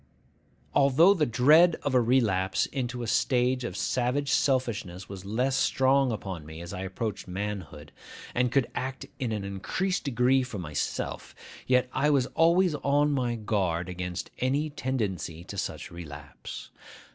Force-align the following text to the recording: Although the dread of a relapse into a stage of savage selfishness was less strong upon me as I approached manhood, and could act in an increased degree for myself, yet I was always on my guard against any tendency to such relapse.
Although 0.73 1.13
the 1.13 1.27
dread 1.27 1.75
of 1.83 1.93
a 1.93 2.01
relapse 2.01 2.65
into 2.65 3.03
a 3.03 3.07
stage 3.07 3.63
of 3.63 3.77
savage 3.77 4.31
selfishness 4.31 5.07
was 5.07 5.25
less 5.25 5.55
strong 5.55 6.11
upon 6.11 6.43
me 6.43 6.59
as 6.59 6.73
I 6.73 6.81
approached 6.81 7.27
manhood, 7.27 7.91
and 8.33 8.51
could 8.51 8.65
act 8.73 9.05
in 9.19 9.31
an 9.31 9.43
increased 9.43 10.03
degree 10.05 10.41
for 10.41 10.57
myself, 10.57 11.35
yet 11.67 11.87
I 11.93 12.09
was 12.09 12.25
always 12.33 12.73
on 12.73 13.11
my 13.11 13.35
guard 13.35 13.89
against 13.89 14.31
any 14.39 14.71
tendency 14.71 15.43
to 15.43 15.55
such 15.55 15.91
relapse. 15.91 16.71